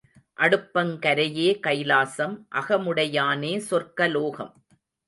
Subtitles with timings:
[0.37, 4.53] அடுப்பங் கரையே கைலாசம், அகமுடையானே சொர்க்க லோகம்.